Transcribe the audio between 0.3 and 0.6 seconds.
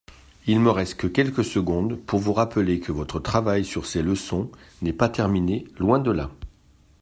Il